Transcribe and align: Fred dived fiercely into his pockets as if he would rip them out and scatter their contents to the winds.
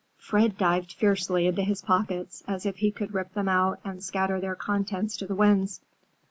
Fred 0.17 0.57
dived 0.57 0.93
fiercely 0.93 1.45
into 1.45 1.61
his 1.61 1.83
pockets 1.83 2.43
as 2.47 2.65
if 2.65 2.77
he 2.77 2.91
would 2.99 3.13
rip 3.13 3.35
them 3.35 3.47
out 3.47 3.79
and 3.85 4.03
scatter 4.03 4.39
their 4.39 4.55
contents 4.55 5.15
to 5.17 5.27
the 5.27 5.35
winds. 5.35 5.79